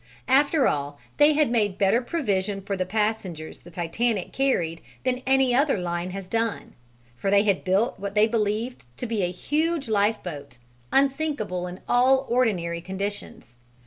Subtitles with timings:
[0.27, 5.53] After all they had made better provision for the passengers the Titanic carried than any
[5.53, 6.73] other line has done,
[7.15, 10.57] for they had built what they believed to be a huge lifeboat,
[10.91, 13.57] unsinkable in all ordinary conditions.